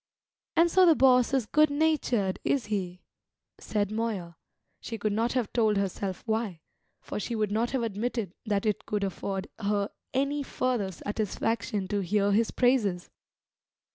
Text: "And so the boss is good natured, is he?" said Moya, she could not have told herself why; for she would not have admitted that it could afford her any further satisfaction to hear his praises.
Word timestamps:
"And 0.55 0.71
so 0.71 0.87
the 0.87 0.95
boss 0.95 1.31
is 1.31 1.45
good 1.45 1.69
natured, 1.69 2.39
is 2.43 2.65
he?" 2.73 3.03
said 3.59 3.91
Moya, 3.91 4.35
she 4.79 4.97
could 4.97 5.13
not 5.13 5.33
have 5.33 5.53
told 5.53 5.77
herself 5.77 6.23
why; 6.25 6.61
for 7.03 7.19
she 7.19 7.35
would 7.35 7.51
not 7.51 7.69
have 7.69 7.83
admitted 7.83 8.33
that 8.43 8.65
it 8.65 8.87
could 8.87 9.03
afford 9.03 9.47
her 9.59 9.91
any 10.11 10.41
further 10.41 10.91
satisfaction 10.91 11.87
to 11.89 11.99
hear 11.99 12.31
his 12.31 12.49
praises. 12.49 13.11